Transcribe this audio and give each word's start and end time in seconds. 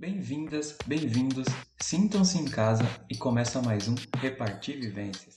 Bem-vindas, 0.00 0.78
bem-vindos, 0.86 1.46
sintam-se 1.78 2.38
em 2.38 2.46
casa 2.46 2.84
e 3.10 3.14
começa 3.14 3.60
mais 3.60 3.86
um 3.86 3.94
Repartir 4.16 4.80
Vivências. 4.80 5.36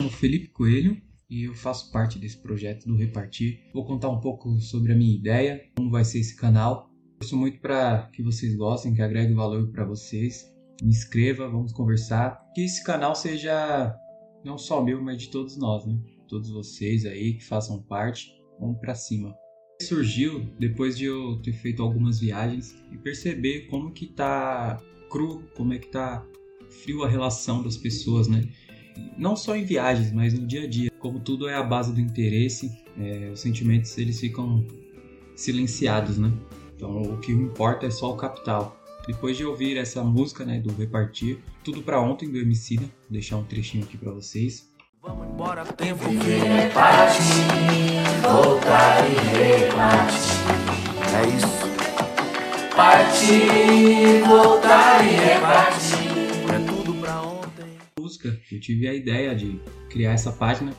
Eu 0.00 0.08
sou 0.08 0.10
Felipe 0.12 0.48
Coelho 0.48 0.96
e 1.28 1.46
eu 1.46 1.54
faço 1.54 1.92
parte 1.92 2.18
desse 2.18 2.40
projeto 2.40 2.86
do 2.86 2.96
Repartir. 2.96 3.68
Vou 3.74 3.84
contar 3.84 4.08
um 4.08 4.18
pouco 4.18 4.58
sobre 4.60 4.94
a 4.94 4.96
minha 4.96 5.14
ideia, 5.14 5.60
como 5.76 5.90
vai 5.90 6.02
ser 6.02 6.20
esse 6.20 6.34
canal. 6.34 6.88
Torço 7.18 7.36
muito 7.36 7.60
para 7.60 8.08
que 8.14 8.22
vocês 8.22 8.56
gostem, 8.56 8.94
que 8.94 9.02
agregue 9.02 9.34
valor 9.34 9.70
para 9.72 9.84
vocês. 9.84 10.50
Me 10.82 10.88
inscreva, 10.88 11.50
vamos 11.50 11.74
conversar. 11.74 12.40
Que 12.54 12.64
esse 12.64 12.82
canal 12.82 13.14
seja 13.14 13.94
não 14.42 14.56
só 14.56 14.82
meu, 14.82 15.02
mas 15.02 15.20
de 15.20 15.30
todos 15.30 15.58
nós, 15.58 15.84
né? 15.84 15.98
Todos 16.30 16.48
vocês 16.50 17.04
aí 17.04 17.34
que 17.34 17.44
façam 17.44 17.82
parte. 17.82 18.32
Vamos 18.58 18.78
para 18.78 18.94
cima. 18.94 19.34
Surgiu 19.82 20.46
depois 20.58 20.96
de 20.96 21.06
eu 21.06 21.40
ter 21.42 21.52
feito 21.52 21.82
algumas 21.82 22.20
viagens 22.20 22.76
e 22.92 22.96
perceber 22.96 23.66
como 23.66 23.90
que 23.92 24.06
tá 24.06 24.80
cru, 25.10 25.42
como 25.56 25.72
é 25.72 25.78
que 25.78 25.88
tá 25.88 26.24
frio 26.70 27.02
a 27.02 27.08
relação 27.08 27.62
das 27.62 27.76
pessoas, 27.76 28.28
né? 28.28 28.48
Não 29.18 29.34
só 29.34 29.56
em 29.56 29.64
viagens, 29.64 30.12
mas 30.12 30.38
no 30.38 30.46
dia 30.46 30.64
a 30.64 30.66
dia. 30.68 30.90
Como 30.98 31.18
tudo 31.18 31.48
é 31.48 31.54
a 31.54 31.62
base 31.62 31.94
do 31.94 32.00
interesse, 32.00 32.70
é, 32.98 33.30
os 33.30 33.40
sentimentos 33.40 33.96
eles 33.96 34.20
ficam 34.20 34.66
silenciados, 35.34 36.18
né? 36.18 36.30
Então 36.76 37.02
o 37.02 37.18
que 37.18 37.32
importa 37.32 37.86
é 37.86 37.90
só 37.90 38.12
o 38.12 38.16
capital. 38.16 38.78
Depois 39.06 39.36
de 39.36 39.44
ouvir 39.44 39.78
essa 39.78 40.04
música, 40.04 40.44
né, 40.44 40.60
do 40.60 40.72
Repartir, 40.74 41.38
tudo 41.64 41.82
para 41.82 42.00
ontem 42.00 42.30
do 42.30 42.38
Emicida, 42.38 42.82
vou 42.82 43.10
deixar 43.10 43.38
um 43.38 43.44
trechinho 43.44 43.84
aqui 43.84 43.96
para 43.96 44.12
vocês. 44.12 44.69
Embora, 45.40 45.64
tempo 45.64 46.06
Viver 46.06 46.46
é 46.46 46.68
partir, 46.68 47.22
voltar 48.20 49.08
e 49.08 49.14
repartir. 49.38 50.20
É 51.16 51.28
isso. 51.34 52.76
Partir, 52.76 54.20
voltar 54.28 55.02
e 55.02 55.12
repartir. 55.12 56.10
É 56.54 56.58
tudo 56.66 56.92
pra 57.00 57.22
ontem. 57.22 57.64
Música, 57.98 58.38
eu 58.52 58.60
tive 58.60 58.86
a 58.86 58.92
ideia 58.92 59.34
de 59.34 59.58
criar 59.88 60.12
essa 60.12 60.30
página. 60.30 60.74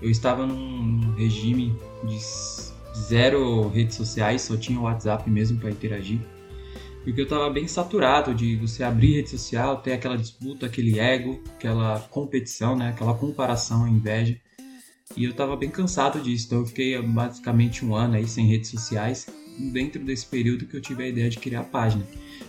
Eu 0.00 0.08
estava 0.08 0.46
num 0.46 1.12
regime 1.16 1.76
de 2.04 2.16
zero 2.96 3.68
redes 3.70 3.96
sociais, 3.96 4.42
só 4.42 4.56
tinha 4.56 4.78
o 4.78 4.84
WhatsApp 4.84 5.28
mesmo 5.28 5.58
para 5.58 5.70
interagir 5.70 6.20
porque 7.04 7.20
eu 7.20 7.28
tava 7.28 7.50
bem 7.50 7.68
saturado 7.68 8.34
de 8.34 8.56
você 8.56 8.82
abrir 8.82 9.16
rede 9.16 9.28
social, 9.28 9.76
ter 9.76 9.92
aquela 9.92 10.16
disputa, 10.16 10.64
aquele 10.64 10.98
ego, 10.98 11.38
aquela 11.54 12.00
competição, 12.00 12.74
né, 12.74 12.88
aquela 12.88 13.12
comparação, 13.12 13.86
inveja. 13.86 14.40
E 15.14 15.24
eu 15.24 15.34
tava 15.34 15.54
bem 15.54 15.68
cansado 15.68 16.18
disso, 16.18 16.46
então 16.46 16.60
eu 16.60 16.66
fiquei 16.66 17.00
basicamente 17.02 17.84
um 17.84 17.94
ano 17.94 18.14
aí 18.14 18.26
sem 18.26 18.46
redes 18.46 18.70
sociais, 18.70 19.26
dentro 19.70 20.02
desse 20.02 20.24
período 20.26 20.64
que 20.64 20.76
eu 20.76 20.80
tive 20.80 21.04
a 21.04 21.06
ideia 21.06 21.28
de 21.28 21.38
criar 21.38 21.60
a 21.60 21.64
página. 21.64 22.04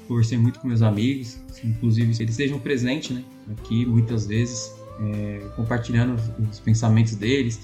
Conversei 0.07 0.37
muito 0.37 0.59
com 0.59 0.69
meus 0.69 0.81
amigos, 0.81 1.37
inclusive 1.61 2.07
eles 2.07 2.19
estejam 2.29 2.57
presentes, 2.57 3.11
né, 3.11 3.25
aqui 3.51 3.85
muitas 3.85 4.25
vezes, 4.25 4.73
é, 5.01 5.49
compartilhando 5.57 6.15
os 6.49 6.61
pensamentos 6.61 7.15
deles, 7.15 7.59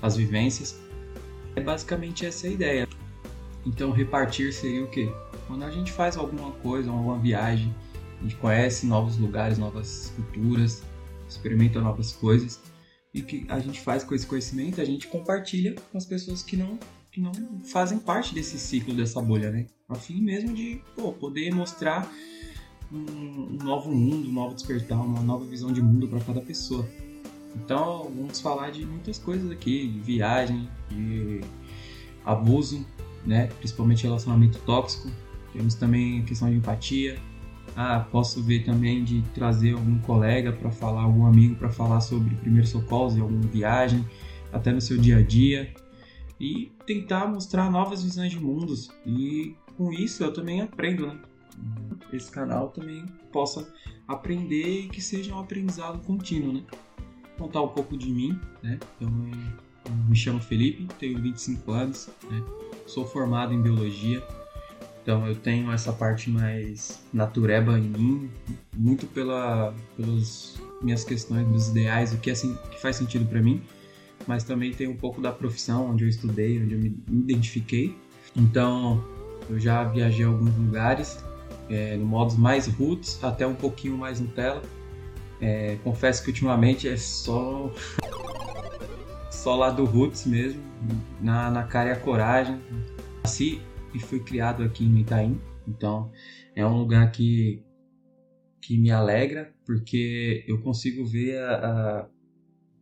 as 0.00 0.16
vivências. 0.16 0.80
É 1.54 1.60
basicamente 1.60 2.24
essa 2.24 2.46
a 2.46 2.50
ideia. 2.50 2.88
Então 3.66 3.90
repartir 3.90 4.54
seria 4.54 4.82
o 4.82 4.88
quê? 4.88 5.12
Quando 5.50 5.64
a 5.64 5.70
gente 5.70 5.90
faz 5.90 6.16
alguma 6.16 6.52
coisa, 6.52 6.92
alguma 6.92 7.18
viagem, 7.18 7.74
a 8.20 8.22
gente 8.22 8.36
conhece 8.36 8.86
novos 8.86 9.18
lugares, 9.18 9.58
novas 9.58 10.12
culturas, 10.14 10.84
experimenta 11.28 11.80
novas 11.80 12.12
coisas 12.12 12.60
e 13.12 13.20
que 13.20 13.46
a 13.48 13.58
gente 13.58 13.80
faz 13.80 14.04
com 14.04 14.14
esse 14.14 14.24
conhecimento, 14.24 14.80
a 14.80 14.84
gente 14.84 15.08
compartilha 15.08 15.74
com 15.90 15.98
as 15.98 16.06
pessoas 16.06 16.40
que 16.40 16.56
não 16.56 16.78
que 17.10 17.20
não 17.20 17.32
fazem 17.64 17.98
parte 17.98 18.32
desse 18.32 18.60
ciclo 18.60 18.94
dessa 18.94 19.20
bolha, 19.20 19.50
né? 19.50 19.66
A 19.88 19.96
fim 19.96 20.22
mesmo 20.22 20.54
de 20.54 20.80
pô, 20.94 21.12
poder 21.12 21.52
mostrar 21.52 22.08
um, 22.92 23.48
um 23.50 23.58
novo 23.64 23.90
mundo, 23.90 24.28
um 24.28 24.32
novo 24.32 24.54
despertar, 24.54 25.04
uma 25.04 25.20
nova 25.20 25.44
visão 25.44 25.72
de 25.72 25.82
mundo 25.82 26.06
para 26.06 26.20
cada 26.20 26.40
pessoa. 26.40 26.88
Então, 27.56 28.04
vamos 28.14 28.40
falar 28.40 28.70
de 28.70 28.86
muitas 28.86 29.18
coisas 29.18 29.50
aqui, 29.50 29.88
de 29.88 29.98
viagem, 29.98 30.70
de 30.88 31.40
abuso, 32.24 32.86
né? 33.26 33.48
Principalmente 33.58 34.04
relacionamento 34.04 34.60
tóxico, 34.60 35.10
temos 35.52 35.74
também 35.74 36.22
questão 36.24 36.48
de 36.48 36.56
empatia. 36.56 37.18
Ah, 37.76 38.00
posso 38.10 38.42
ver 38.42 38.64
também 38.64 39.04
de 39.04 39.22
trazer 39.34 39.72
algum 39.72 39.98
colega 40.00 40.52
para 40.52 40.70
falar, 40.70 41.02
algum 41.02 41.24
amigo 41.24 41.54
para 41.54 41.70
falar 41.70 42.00
sobre 42.00 42.34
primeiros 42.36 42.70
socorros 42.70 43.16
em 43.16 43.20
alguma 43.20 43.42
viagem, 43.42 44.04
até 44.52 44.72
no 44.72 44.80
seu 44.80 44.98
dia 44.98 45.18
a 45.18 45.22
dia. 45.22 45.72
E 46.38 46.72
tentar 46.86 47.28
mostrar 47.28 47.70
novas 47.70 48.02
visões 48.02 48.30
de 48.30 48.40
mundos. 48.40 48.90
E 49.06 49.54
com 49.76 49.92
isso 49.92 50.24
eu 50.24 50.32
também 50.32 50.60
aprendo, 50.60 51.06
né? 51.06 51.18
Esse 52.12 52.30
canal 52.30 52.68
também 52.68 53.04
possa 53.30 53.72
aprender 54.08 54.86
e 54.86 54.88
que 54.88 55.00
seja 55.00 55.34
um 55.34 55.38
aprendizado 55.38 55.98
contínuo, 56.00 56.52
né? 56.52 56.62
Contar 57.38 57.62
um 57.62 57.68
pouco 57.68 57.96
de 57.96 58.10
mim, 58.10 58.38
né? 58.62 58.78
Então, 58.96 59.10
me 60.08 60.16
chamo 60.16 60.40
Felipe, 60.40 60.86
tenho 60.98 61.20
25 61.20 61.72
anos, 61.72 62.08
né? 62.28 62.42
Sou 62.86 63.06
formado 63.06 63.54
em 63.54 63.62
biologia, 63.62 64.22
então 65.02 65.26
eu 65.26 65.34
tenho 65.34 65.72
essa 65.72 65.92
parte 65.92 66.30
mais 66.30 67.02
natureba 67.12 67.78
em 67.78 67.88
mim, 67.88 68.30
muito 68.76 69.06
pela 69.06 69.74
pelas 69.96 70.60
minhas 70.82 71.04
questões 71.04 71.46
dos 71.48 71.68
ideais, 71.68 72.12
o 72.12 72.18
que 72.18 72.30
assim 72.30 72.56
que 72.70 72.80
faz 72.80 72.96
sentido 72.96 73.26
para 73.26 73.40
mim, 73.40 73.62
mas 74.26 74.44
também 74.44 74.72
tem 74.72 74.88
um 74.88 74.96
pouco 74.96 75.20
da 75.20 75.32
profissão 75.32 75.90
onde 75.90 76.04
eu 76.04 76.08
estudei, 76.08 76.62
onde 76.62 76.74
eu 76.74 76.78
me 76.78 76.96
identifiquei. 77.08 77.96
Então 78.36 79.02
eu 79.48 79.58
já 79.58 79.84
viajei 79.84 80.24
a 80.24 80.28
alguns 80.28 80.54
lugares, 80.56 81.24
é, 81.68 81.96
no 81.96 82.04
modos 82.04 82.36
mais 82.36 82.66
roots, 82.66 83.22
até 83.22 83.46
um 83.46 83.54
pouquinho 83.54 83.96
mais 83.96 84.20
Nutella. 84.20 84.62
É, 85.40 85.78
confesso 85.82 86.22
que 86.22 86.28
ultimamente 86.28 86.86
é 86.86 86.96
só 86.96 87.72
só 89.32 89.56
lá 89.56 89.70
do 89.70 89.84
roots 89.84 90.26
mesmo, 90.26 90.60
na, 91.20 91.50
na 91.50 91.62
cara 91.62 91.88
e 91.88 91.92
a 91.92 91.96
coragem. 91.96 92.60
Assim, 93.24 93.60
e 93.94 93.98
fui 93.98 94.20
criado 94.20 94.62
aqui 94.62 94.84
em 94.84 95.00
Itaim. 95.00 95.40
Então 95.66 96.10
é 96.54 96.66
um 96.66 96.78
lugar 96.78 97.10
que, 97.12 97.62
que 98.60 98.78
me 98.78 98.90
alegra 98.90 99.54
porque 99.64 100.44
eu 100.48 100.60
consigo 100.62 101.04
ver 101.04 101.38
a, 101.38 102.08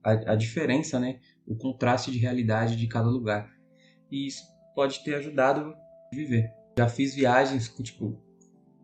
a, 0.03 0.33
a 0.33 0.35
diferença, 0.37 0.99
né? 0.99 1.21
o 1.49 1.57
contraste 1.57 2.11
de 2.11 2.19
realidade 2.19 2.77
de 2.77 2.87
cada 2.87 3.09
lugar. 3.09 3.51
E 4.11 4.27
isso 4.27 4.45
pode 4.75 5.03
ter 5.03 5.15
ajudado 5.15 5.75
a 6.13 6.15
viver. 6.15 6.51
Já 6.79 6.89
fiz 6.89 7.15
viagens 7.15 7.67
com, 7.69 7.83
tipo, 7.83 8.21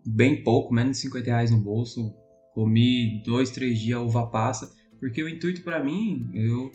bem 0.05 0.43
pouco, 0.43 0.73
menos 0.73 0.97
de 0.97 1.03
50 1.03 1.27
reais 1.27 1.51
no 1.51 1.59
bolso. 1.59 2.15
Comi 2.55 3.23
dois, 3.23 3.51
três 3.51 3.79
dias 3.79 4.01
uva 4.01 4.27
passa. 4.27 4.75
Porque 4.99 5.23
o 5.23 5.29
intuito 5.29 5.63
para 5.63 5.84
mim, 5.84 6.31
eu, 6.33 6.73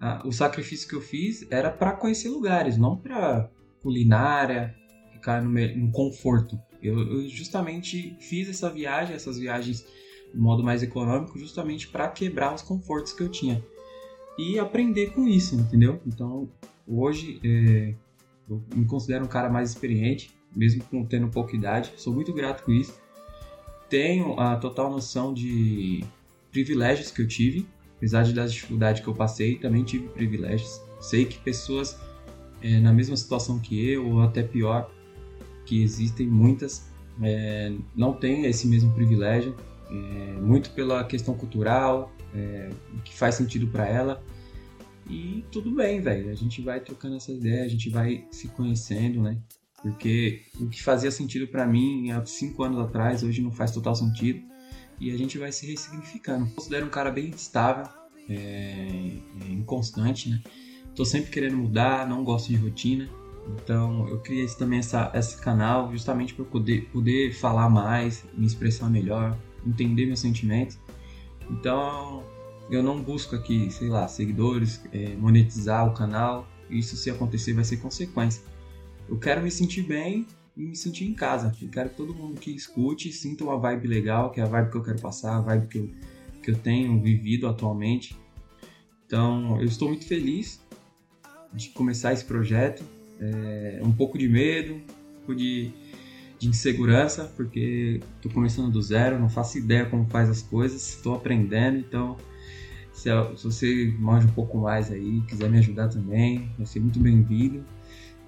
a, 0.00 0.26
o 0.26 0.32
sacrifício 0.32 0.88
que 0.88 0.94
eu 0.94 1.00
fiz 1.00 1.46
era 1.50 1.70
para 1.70 1.92
conhecer 1.92 2.28
lugares, 2.28 2.76
não 2.76 2.96
para 2.96 3.48
culinária, 3.86 4.74
ficar 5.12 5.40
no, 5.40 5.48
no 5.48 5.92
conforto. 5.92 6.60
Eu, 6.82 6.98
eu, 6.98 7.28
justamente 7.28 8.16
fiz 8.18 8.48
essa 8.48 8.68
viagem, 8.68 9.14
essas 9.14 9.38
viagens 9.38 9.86
de 10.34 10.40
modo 10.40 10.64
mais 10.64 10.82
econômico, 10.82 11.38
justamente 11.38 11.86
para 11.86 12.08
quebrar 12.08 12.52
os 12.52 12.62
confortos 12.62 13.12
que 13.12 13.22
eu 13.22 13.28
tinha 13.28 13.64
e 14.36 14.58
aprender 14.58 15.12
com 15.12 15.28
isso, 15.28 15.54
entendeu? 15.54 16.00
Então, 16.04 16.48
hoje 16.86 17.40
é, 17.44 17.94
eu 18.50 18.60
me 18.74 18.84
considero 18.86 19.24
um 19.24 19.28
cara 19.28 19.48
mais 19.48 19.70
experiente, 19.70 20.36
mesmo 20.54 20.82
com 20.82 21.04
tendo 21.06 21.28
pouca 21.28 21.54
idade. 21.54 21.92
Sou 21.96 22.12
muito 22.12 22.32
grato 22.32 22.64
com 22.64 22.72
isso. 22.72 23.00
Tenho 23.88 24.38
a 24.38 24.56
total 24.56 24.90
noção 24.90 25.32
de 25.32 26.04
privilégios 26.50 27.12
que 27.12 27.22
eu 27.22 27.28
tive, 27.28 27.68
apesar 27.96 28.24
das 28.32 28.52
dificuldades 28.52 29.00
que 29.00 29.08
eu 29.08 29.14
passei, 29.14 29.58
também 29.58 29.84
tive 29.84 30.08
privilégios. 30.08 30.82
Sei 31.00 31.24
que 31.24 31.38
pessoas 31.38 31.96
é, 32.66 32.80
na 32.80 32.92
mesma 32.92 33.16
situação 33.16 33.60
que 33.60 33.88
eu, 33.88 34.08
ou 34.08 34.22
até 34.22 34.42
pior, 34.42 34.90
que 35.64 35.82
existem 35.82 36.26
muitas, 36.26 36.90
é, 37.22 37.72
não 37.94 38.12
têm 38.12 38.44
esse 38.46 38.66
mesmo 38.66 38.92
privilégio, 38.92 39.54
é, 39.88 40.40
muito 40.40 40.70
pela 40.70 41.04
questão 41.04 41.34
cultural, 41.34 42.12
é, 42.34 42.70
que 43.04 43.14
faz 43.14 43.36
sentido 43.36 43.68
para 43.68 43.86
ela. 43.86 44.22
E 45.08 45.44
tudo 45.52 45.70
bem, 45.70 46.00
velho. 46.00 46.28
A 46.28 46.34
gente 46.34 46.60
vai 46.60 46.80
trocando 46.80 47.14
essa 47.14 47.30
ideia, 47.30 47.64
a 47.64 47.68
gente 47.68 47.88
vai 47.88 48.24
se 48.32 48.48
conhecendo, 48.48 49.22
né? 49.22 49.38
Porque 49.80 50.42
o 50.58 50.68
que 50.68 50.82
fazia 50.82 51.12
sentido 51.12 51.46
para 51.46 51.64
mim 51.64 52.10
há 52.10 52.24
cinco 52.26 52.64
anos 52.64 52.80
atrás, 52.80 53.22
hoje 53.22 53.40
não 53.40 53.52
faz 53.52 53.70
total 53.70 53.94
sentido. 53.94 54.42
E 54.98 55.12
a 55.12 55.16
gente 55.16 55.38
vai 55.38 55.52
se 55.52 55.66
ressignificando. 55.66 56.46
Eu 56.46 56.50
considero 56.52 56.86
um 56.86 56.90
cara 56.90 57.12
bem 57.12 57.28
estável, 57.28 57.86
é, 58.28 59.12
é 59.48 59.52
inconstante, 59.52 60.30
né? 60.30 60.42
Tô 60.96 61.04
sempre 61.04 61.30
querendo 61.30 61.58
mudar, 61.58 62.08
não 62.08 62.24
gosto 62.24 62.48
de 62.48 62.56
rotina. 62.56 63.06
Então 63.54 64.08
eu 64.08 64.18
criei 64.18 64.46
também 64.46 64.78
essa, 64.78 65.12
esse 65.14 65.38
canal 65.40 65.92
justamente 65.92 66.32
para 66.32 66.44
poder, 66.46 66.86
poder 66.86 67.32
falar 67.34 67.68
mais, 67.68 68.24
me 68.34 68.46
expressar 68.46 68.88
melhor, 68.88 69.36
entender 69.64 70.06
meus 70.06 70.20
sentimentos. 70.20 70.78
Então 71.50 72.24
eu 72.70 72.82
não 72.82 73.00
busco 73.00 73.36
aqui, 73.36 73.70
sei 73.70 73.88
lá, 73.88 74.08
seguidores, 74.08 74.80
é, 74.90 75.14
monetizar 75.16 75.86
o 75.86 75.92
canal. 75.92 76.48
isso 76.70 76.96
se 76.96 77.10
acontecer 77.10 77.52
vai 77.52 77.62
ser 77.62 77.76
consequência. 77.76 78.42
Eu 79.06 79.18
quero 79.18 79.42
me 79.42 79.50
sentir 79.50 79.82
bem 79.82 80.26
e 80.56 80.62
me 80.62 80.74
sentir 80.74 81.04
em 81.04 81.14
casa. 81.14 81.54
Eu 81.60 81.68
quero 81.68 81.90
que 81.90 81.96
todo 81.96 82.14
mundo 82.14 82.40
que 82.40 82.50
escute 82.50 83.12
sinta 83.12 83.44
uma 83.44 83.58
vibe 83.58 83.86
legal, 83.86 84.30
que 84.30 84.40
é 84.40 84.44
a 84.44 84.46
vibe 84.46 84.70
que 84.70 84.76
eu 84.78 84.82
quero 84.82 85.00
passar, 85.00 85.36
a 85.36 85.40
vibe 85.42 85.68
que 85.68 85.78
eu, 85.78 85.90
que 86.42 86.50
eu 86.52 86.56
tenho 86.56 86.98
vivido 87.02 87.46
atualmente. 87.46 88.16
Então, 89.06 89.60
eu 89.60 89.66
estou 89.66 89.88
muito 89.88 90.06
feliz 90.06 90.65
de 91.56 91.70
começar 91.70 92.12
esse 92.12 92.24
projeto. 92.24 92.84
É, 93.18 93.80
um 93.82 93.92
pouco 93.92 94.18
de 94.18 94.28
medo, 94.28 94.74
um 94.74 95.16
pouco 95.16 95.34
de, 95.34 95.72
de 96.38 96.48
insegurança, 96.48 97.32
porque 97.34 98.00
estou 98.16 98.30
começando 98.30 98.70
do 98.70 98.82
zero, 98.82 99.18
não 99.18 99.30
faço 99.30 99.56
ideia 99.56 99.86
como 99.86 100.06
faz 100.10 100.28
as 100.28 100.42
coisas, 100.42 100.96
estou 100.96 101.14
aprendendo, 101.14 101.78
então 101.78 102.16
se, 102.92 103.10
se, 103.36 103.44
você 103.44 103.94
manja 103.98 104.26
um 104.26 104.32
pouco 104.32 104.58
mais 104.58 104.90
aí, 104.90 105.22
quiser 105.28 105.50
me 105.50 105.58
ajudar 105.58 105.88
também, 105.88 106.50
vai 106.56 106.66
ser 106.66 106.80
muito 106.80 106.98
bem-vindo. 106.98 107.64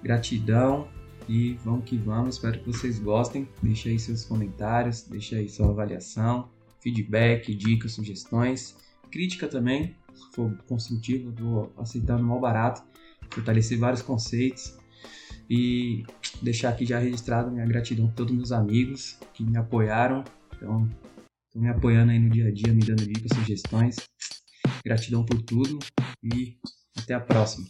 Gratidão 0.02 0.88
e 1.28 1.54
vamos 1.64 1.84
que 1.84 1.96
vamos. 1.96 2.36
Espero 2.36 2.60
que 2.60 2.66
vocês 2.66 2.98
gostem. 2.98 3.48
Deixe 3.62 3.88
aí 3.88 3.98
seus 3.98 4.24
comentários, 4.24 5.02
deixe 5.02 5.34
aí 5.34 5.48
sua 5.48 5.70
avaliação, 5.70 6.50
feedback, 6.80 7.54
dicas, 7.54 7.92
sugestões, 7.92 8.76
crítica 9.10 9.48
também. 9.48 9.96
Se 10.14 10.34
for 10.34 10.54
construtivo, 10.68 11.32
eu 11.38 11.44
vou 11.44 11.72
aceitar 11.78 12.18
no 12.18 12.24
mal 12.24 12.38
barato, 12.38 12.82
fortalecer 13.30 13.78
vários 13.78 14.02
conceitos. 14.02 14.76
E 15.50 16.04
deixar 16.42 16.70
aqui 16.70 16.84
já 16.84 16.98
registrado 16.98 17.50
minha 17.50 17.64
gratidão 17.64 18.06
a 18.06 18.12
todos 18.12 18.34
meus 18.34 18.52
amigos 18.52 19.18
que 19.32 19.42
me 19.42 19.56
apoiaram. 19.56 20.22
Então, 20.54 20.88
estão 21.46 21.62
me 21.62 21.68
apoiando 21.68 22.12
aí 22.12 22.18
no 22.18 22.28
dia 22.28 22.48
a 22.48 22.52
dia, 22.52 22.72
me 22.72 22.84
dando 22.84 23.06
dicas, 23.06 23.36
sugestões. 23.36 23.96
Gratidão 24.84 25.24
por 25.24 25.40
tudo 25.42 25.78
e 26.22 26.56
até 26.96 27.14
a 27.14 27.20
próxima. 27.20 27.66